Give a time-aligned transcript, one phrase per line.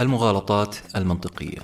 [0.00, 1.58] المغالطات المنطقية.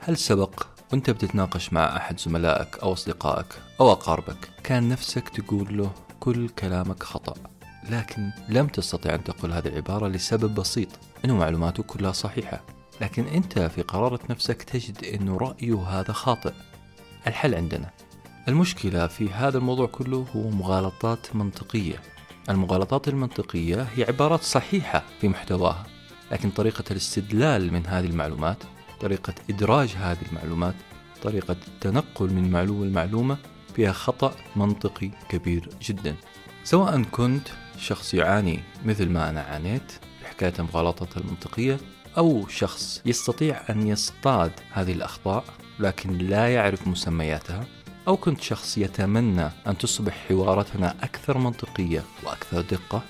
[0.00, 3.46] هل سبق وانت بتتناقش مع أحد زملائك أو أصدقائك
[3.80, 5.90] أو أقاربك كان نفسك تقول له
[6.20, 7.34] كل كلامك خطأ
[7.90, 10.88] لكن لم تستطع أن تقول هذه العبارة لسبب بسيط
[11.24, 12.60] أنه معلوماته كلها صحيحة
[13.00, 16.52] لكن أنت في قرارة نفسك تجد أنه رأيه هذا خاطئ.
[17.26, 17.90] الحل عندنا.
[18.48, 22.02] المشكلة في هذا الموضوع كله هو مغالطات منطقية.
[22.50, 25.86] المغالطات المنطقية هي عبارات صحيحة في محتواها
[26.32, 28.56] لكن طريقة الاستدلال من هذه المعلومات
[29.00, 30.74] طريقة إدراج هذه المعلومات
[31.22, 33.36] طريقة التنقل من معلومة لمعلومة
[33.76, 36.16] فيها خطأ منطقي كبير جدا.
[36.64, 37.48] سواء كنت
[37.78, 41.78] شخص يعاني مثل ما أنا عانيت بحكاية المغالطات المنطقية
[42.18, 45.44] أو شخص يستطيع أن يصطاد هذه الأخطاء
[45.80, 47.64] لكن لا يعرف مسمياتها
[48.08, 53.02] أو كنت شخص يتمنى أن تصبح حواراتنا أكثر منطقية وأكثر دقة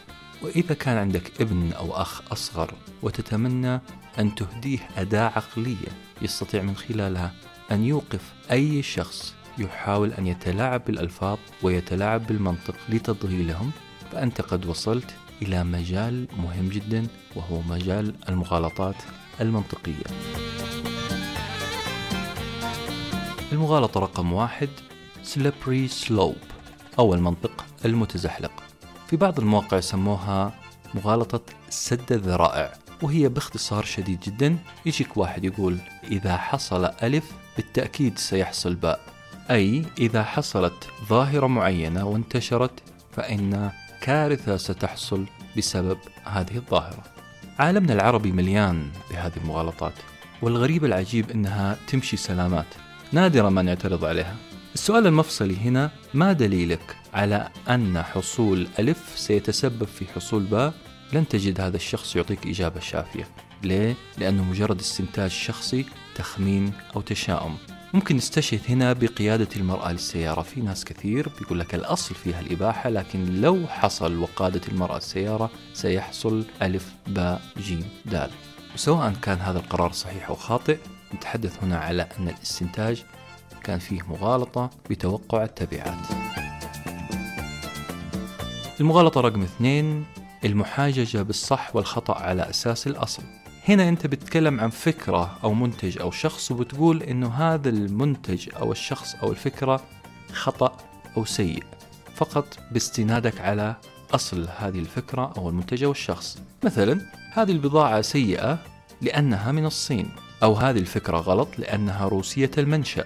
[0.43, 3.81] وإذا كان عندك ابن أو أخ أصغر وتتمنى
[4.19, 5.89] أن تهديه أداة عقلية
[6.23, 7.33] يستطيع من خلالها
[7.73, 13.71] أن يوقف أي شخص يحاول أن يتلاعب بالألفاظ ويتلاعب بالمنطق لتضليلهم
[14.13, 18.97] فأنت قد وصلت إلى مجال مهم جدا وهو مجال المغالطات
[19.41, 20.46] المنطقية.
[23.57, 24.69] المغالطة رقم واحد
[25.35, 26.53] slippery slope
[26.99, 28.53] أو المنطق المتزحلق.
[29.07, 30.53] في بعض المواقع سموها
[30.95, 31.41] مغالطة
[31.71, 39.01] سد الذرائع وهي باختصار شديد جدا يجيك واحد يقول إذا حصل ألف بالتأكيد سيحصل باء
[39.51, 47.03] أي إذا حصلت ظاهرة معينة وانتشرت فإن كارثة ستحصل بسبب هذه الظاهرة.
[47.59, 49.95] عالمنا العربي مليان بهذه المغالطات،
[50.43, 52.67] والغريب العجيب إنها تمشي سلامات،
[53.13, 54.37] نادرا ما نعترض عليها.
[54.75, 60.75] السؤال المفصلي هنا ما دليلك على أن حصول ألف سيتسبب في حصول باء؟
[61.13, 63.29] لن تجد هذا الشخص يعطيك إجابة شافية.
[63.63, 65.85] ليه؟ لأنه مجرد استنتاج شخصي،
[66.15, 67.57] تخمين أو تشاؤم.
[67.95, 73.41] ممكن نستشهد هنا بقيادة المرأة للسيارة في ناس كثير بيقول لك الأصل فيها الإباحة لكن
[73.41, 78.31] لو حصل وقادت المرأة السيارة سيحصل ألف باء جيم دال
[78.75, 80.79] وسواء كان هذا القرار صحيح أو خاطئ
[81.17, 83.05] نتحدث هنا على أن الاستنتاج
[83.65, 86.07] كان فيه مغالطة بتوقع التبعات.
[88.81, 90.05] المغالطة رقم اثنين
[90.45, 93.23] المحاججة بالصح والخطأ على أساس الأصل.
[93.69, 99.15] هنا أنت بتتكلم عن فكرة أو منتج أو شخص وبتقول إنه هذا المنتج أو الشخص
[99.15, 99.81] أو الفكرة
[100.33, 100.77] خطأ
[101.17, 101.65] أو سيء
[102.15, 103.77] فقط باستنادك على
[104.15, 106.39] أصل هذه الفكرة أو المنتج أو الشخص.
[106.65, 107.01] مثلا
[107.33, 108.59] هذه البضاعة سيئة
[109.03, 110.11] لأنها من الصين.
[110.43, 113.05] أو هذه الفكرة غلط لأنها روسية المنشأ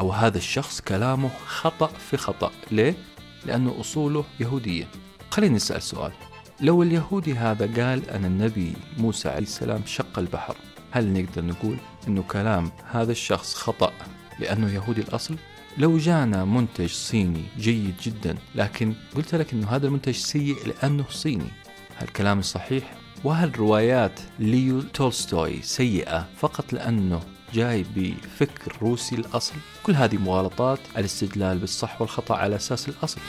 [0.00, 2.94] أو هذا الشخص كلامه خطأ في خطأ ليه
[3.46, 4.88] لأنه أصوله يهودية
[5.30, 6.12] خلينا نسال سؤال
[6.60, 10.56] لو اليهودي هذا قال أن النبي موسى عليه السلام شق البحر
[10.90, 11.76] هل نقدر نقول
[12.08, 13.92] أنه كلام هذا الشخص خطأ
[14.40, 15.36] لأنه يهودي الأصل؟
[15.78, 21.50] لو جانا منتج صيني جيد جدا لكن قلت لك أنه هذا المنتج سيء لأنه صيني
[21.96, 27.20] هل كلامي صحيح؟ وهل روايات ليو تولستوي سيئة فقط لأنه
[27.54, 33.20] جاي بفكر روسي الأصل؟ كل هذه مغالطات الاستدلال بالصح والخطأ على أساس الأصل.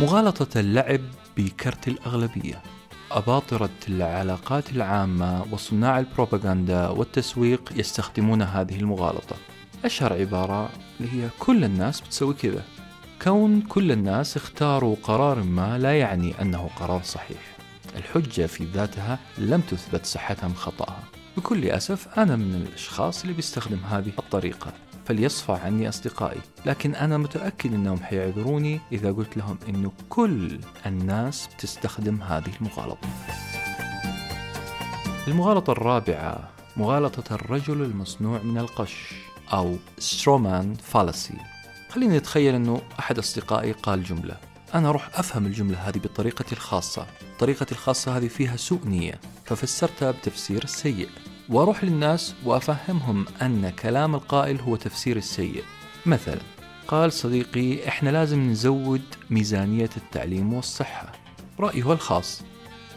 [0.00, 1.00] مغالطة اللعب
[1.36, 2.62] بكرت الأغلبية
[3.12, 9.36] أباطرة العلاقات العامة وصناع البروباغندا والتسويق يستخدمون هذه المغالطة.
[9.84, 10.70] أشهر عبارة
[11.00, 12.62] اللي هي كل الناس بتسوي كذا.
[13.26, 17.38] كون كل الناس اختاروا قرار ما لا يعني أنه قرار صحيح.
[17.96, 21.02] الحجة في ذاتها لم تثبت صحتها من خطأها.
[21.36, 24.72] بكل أسف أنا من الأشخاص اللي بيستخدم هذه الطريقة.
[25.04, 26.40] فليصفع عني أصدقائي.
[26.66, 33.08] لكن أنا متأكد أنهم حيعذروني إذا قلت لهم أنه كل الناس تستخدم هذه المغالطة.
[35.28, 39.14] المغالطة الرابعة مغالطة الرجل المصنوع من القش
[39.52, 41.55] أو سترومان فالسي
[41.88, 44.36] خليني أتخيل أنه أحد أصدقائي قال جملة.
[44.74, 47.06] أنا أروح أفهم الجملة هذه بطريقتي الخاصة.
[47.38, 51.08] طريقتي الخاصة هذه فيها سوء نية ففسرتها بتفسير سيء.
[51.48, 55.64] وأروح للناس وأفهمهم أن كلام القائل هو تفسير السيء
[56.06, 56.40] مثلا
[56.88, 61.12] قال صديقي إحنا لازم نزود ميزانية التعليم والصحة.
[61.60, 62.42] رأيه الخاص.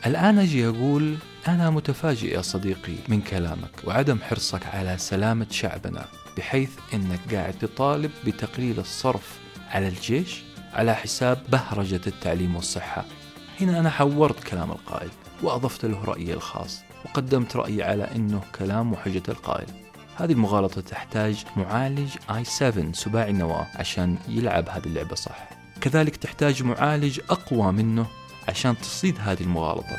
[0.06, 1.18] الآن أجي أقول
[1.48, 6.06] أنا متفاجئ يا صديقي من كلامك وعدم حرصك على سلامة شعبنا.
[6.40, 9.40] بحيث إنك قاعد تطالب بتقليل الصرف
[9.70, 10.44] على الجيش
[10.74, 13.06] على حساب بهرجة التعليم والصحة.
[13.62, 15.10] هنا أنا حورت كلام القائل
[15.44, 19.68] وأضفت له رأيي الخاص وقدمت رأيي على أنه كلام وحجة القائل.
[20.16, 25.50] هذه المغالطة تحتاج معالج i7 سباعي النواة عشان يلعب هذه اللعبة صح.
[25.82, 28.06] كذلك تحتاج معالج أقوى منه
[28.48, 29.96] عشان تصيد هذه المغالطة.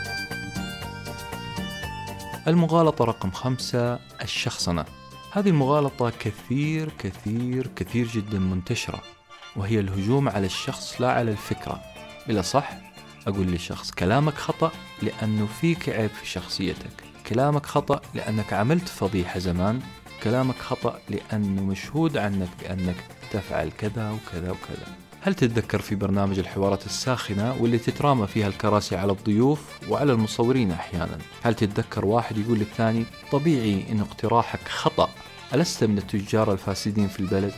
[2.48, 4.99] المغالطة رقم خمسة الشخصنة.
[5.32, 9.02] هذه المغالطة كثير كثير كثير جدا منتشرة
[9.56, 11.80] وهي الهجوم على الشخص لا على الفكرة.
[12.28, 12.70] بلا صح
[13.26, 14.72] أقول للشخص كلامك خطأ
[15.02, 17.04] لأنه فيك عيب في شخصيتك.
[17.26, 19.80] كلامك خطأ لأنك عملت فضيحة زمان.
[20.22, 22.96] كلامك خطأ لأنه مشهود عنك بأنك
[23.32, 25.09] تفعل كذا وكذا وكذا.
[25.22, 31.18] هل تتذكر في برنامج الحوارات الساخنة واللي تترامى فيها الكراسي على الضيوف وعلى المصورين أحيانا
[31.42, 35.10] هل تتذكر واحد يقول للثاني طبيعي أن اقتراحك خطأ
[35.54, 37.52] ألست من التجار الفاسدين في البلد؟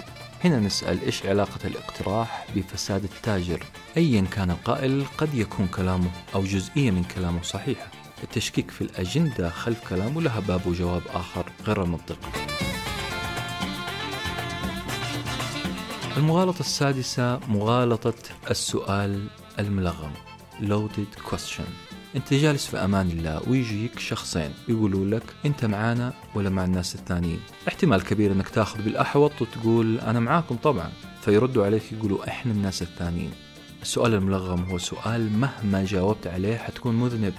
[0.45, 3.65] هنا نسأل إيش علاقة الاقتراح بفساد التاجر؟
[3.97, 7.87] أيا كان القائل قد يكون كلامه أو جزئية من كلامه صحيحة
[8.23, 12.42] التشكيك في الأجندة خلف كلامه لها باب وجواب آخر غير المنطقي
[16.17, 18.15] المغالطة السادسة مغالطة
[18.51, 19.27] السؤال
[19.59, 20.11] الملغم.
[20.61, 21.69] Loaded question.
[22.17, 27.41] أنت جالس في أمان الله ويجيك شخصين يقولوا لك أنت معانا ولا مع الناس الثانيين.
[27.69, 30.91] احتمال كبير أنك تأخذ بالأحوط وتقول أنا معاكم طبعا.
[31.23, 33.33] فيردوا عليك يقولوا إحنا الناس الثانيين.
[33.83, 37.35] السؤال الملغم هو سؤال مهما جاوبت عليه حتكون مذنب.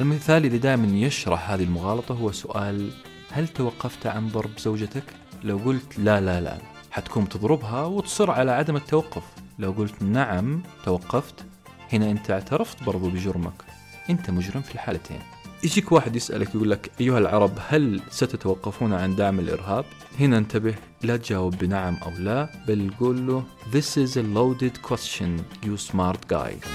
[0.00, 2.90] المثال اللي دائما يشرح هذه المغالطة هو سؤال
[3.30, 5.04] هل توقفت عن ضرب زوجتك؟
[5.44, 6.75] لو قلت لا لا لا.
[6.96, 9.22] حتكون تضربها وتصر على عدم التوقف.
[9.58, 11.44] لو قلت نعم توقفت.
[11.92, 13.64] هنا أنت اعترفت برضو بجرمك.
[14.10, 15.18] أنت مجرم في الحالتين.
[15.64, 19.84] يجيك واحد يسألك يقول لك أيها العرب هل ستتوقفون عن دعم الإرهاب؟
[20.20, 25.30] هنا انتبه لا تجاوب بنعم أو لا بل قول له This is a loaded question
[25.66, 26.66] you smart guy.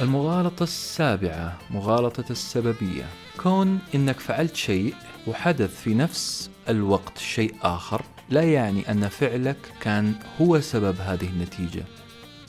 [0.00, 3.04] المغالطة السابعة مغالطة السببية.
[3.42, 4.94] كون إنك فعلت شيء
[5.26, 11.84] وحدث في نفس الوقت شيء آخر لا يعني أن فعلك كان هو سبب هذه النتيجة.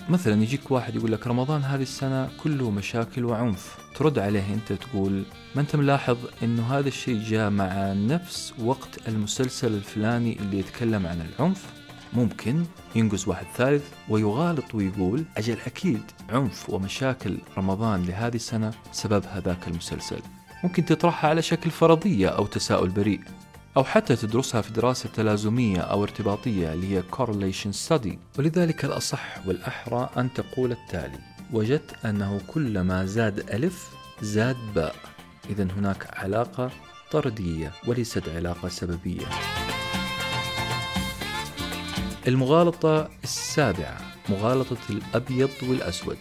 [0.09, 3.77] مثلا يجيك واحد يقول لك رمضان هذه السنة كله مشاكل وعنف.
[3.95, 5.23] ترد عليه أنت تقول
[5.55, 11.21] ما أنت ملاحظ أنه هذا الشيء جاء مع نفس وقت المسلسل الفلاني اللي يتكلم عن
[11.21, 11.65] العنف؟
[12.13, 12.63] ممكن
[12.95, 20.19] ينقز واحد ثالث ويغالط ويقول أجل أكيد عنف ومشاكل رمضان لهذه السنة سبب هذاك المسلسل.
[20.63, 23.21] ممكن تطرحها على شكل فرضية أو تساؤل بريء.
[23.77, 28.17] أو حتى تدرسها في دراسة تلازمية أو ارتباطية اللي هي correlation study.
[28.39, 31.19] ولذلك الأصح والأحرى أن تقول التالي
[31.53, 33.89] وجدت أنه كلما زاد ألف
[34.21, 34.95] زاد باء.
[35.49, 36.71] إذا هناك علاقة
[37.11, 39.25] طردية وليست علاقة سببية.
[42.27, 43.97] المغالطة السابعة
[44.29, 46.17] مغالطة الأبيض والأسود.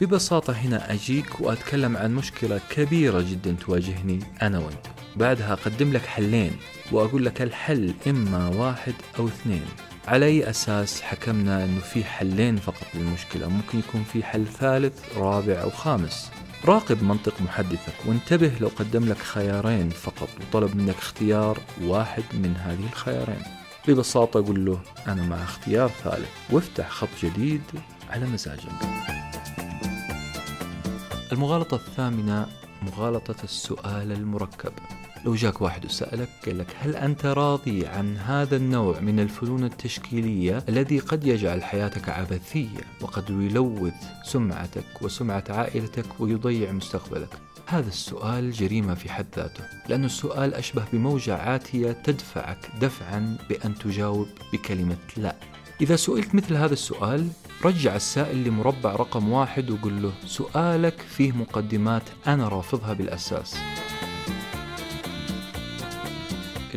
[0.00, 4.97] ببساطة هنا أجيك وأتكلم عن مشكلة كبيرة جدا تواجهني أنا وأنت.
[5.18, 6.56] بعدها أقدم لك حلين
[6.92, 9.64] وأقول لك الحل إما واحد أو اثنين.
[10.08, 15.62] على أي أساس حكمنا أنه في حلين فقط للمشكلة؟ ممكن يكون في حل ثالث رابع
[15.62, 16.30] أو خامس.
[16.64, 22.86] راقب منطق محدثك وانتبه لو قدم لك خيارين فقط وطلب منك اختيار واحد من هذه
[22.92, 23.42] الخيارين.
[23.88, 26.28] ببساطة قل له أنا مع اختيار ثالث.
[26.50, 27.62] وافتح خط جديد
[28.10, 28.68] على مزاجك.
[31.32, 32.46] المغالطة الثامنة
[32.82, 34.72] مغالطة السؤال المركب.
[35.24, 40.64] لو جاك واحد وسألك قال لك هل أنت راضي عن هذا النوع من الفنون التشكيلية
[40.68, 48.94] الذي قد يجعل حياتك عبثية وقد يلوث سمعتك وسمعة عائلتك ويضيع مستقبلك؟ هذا السؤال جريمة
[48.94, 55.34] في حد ذاته لأن السؤال أشبه بموجة عاتية تدفعك دفعا بأن تجاوب بكلمة لا
[55.80, 57.28] إذا سئلت مثل هذا السؤال
[57.64, 63.56] رجع السائل لمربع رقم واحد وقل له سؤالك فيه مقدمات أنا رافضها بالأساس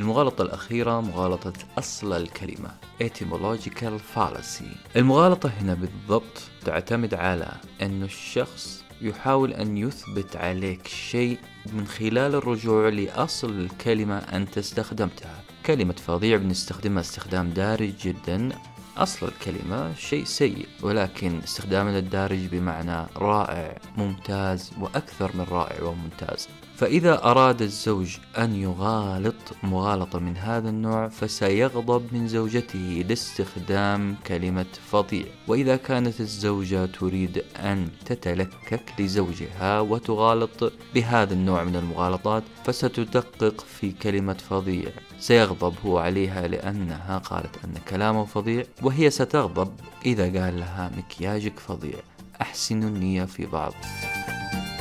[0.02, 2.72] المغالطة الأخيرة مغالطة أصل الكلمة
[3.04, 4.96] etymological fallacy.
[4.96, 11.38] المغالطة هنا بالضبط تعتمد على أن الشخص يحاول أن يثبت عليك شيء
[11.74, 15.44] من خلال الرجوع لأصل الكلمة أنت استخدمتها.
[15.66, 18.50] كلمة فظيع بنستخدمها استخدام دارج جدا.
[18.98, 26.48] أصل الكلمة شيء سيء ولكن استخدامنا الدارج بمعنى رائع ممتاز وأكثر من رائع وممتاز.
[26.76, 35.26] فإذا أراد الزوج أن يغالط مغالطة من هذا النوع فسيغضب من زوجته لاستخدام كلمة فظيع.
[35.48, 44.34] وإذا كانت الزوجة تريد أن تتلكك لزوجها وتغالط بهذا النوع من المغالطات فستدقق في كلمة
[44.34, 44.90] فظيع.
[45.20, 49.74] سيغضب هو عليها لأنها قالت أن كلامه فظيع وهي ستغضب
[50.06, 52.00] إذا قال لها مكياجك فظيع.
[52.42, 53.74] أحسن النية في بعض.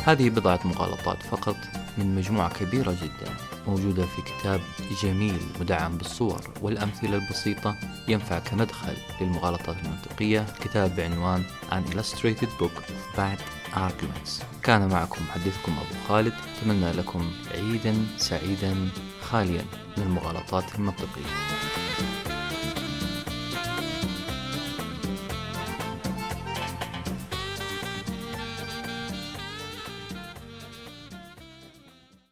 [0.05, 1.57] هذه بضعة مغالطات فقط.
[1.99, 3.35] من مجموعة كبيرة جدا
[3.67, 4.61] موجودة في كتاب
[5.03, 7.77] جميل مدعم بالصور والأمثلة البسيطة
[8.09, 13.41] ينفع كمدخل للمغالطات المنطقية كتاب بعنوان An Illustrated Book of Bad
[13.75, 14.45] Arguments.
[14.63, 18.89] كان معكم محدثكم أبو خالد أتمنى لكم عيدا سعيدا
[19.23, 19.65] خاليا
[19.97, 21.31] من المغالطات المنطقية.